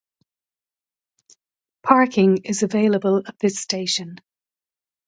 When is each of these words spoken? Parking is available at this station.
Parking 1.83 2.37
is 2.45 2.63
available 2.63 3.21
at 3.27 3.37
this 3.37 3.59
station. 3.59 4.15